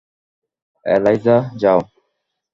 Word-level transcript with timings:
ELISA, 0.85 1.37
যাও। 1.61 1.79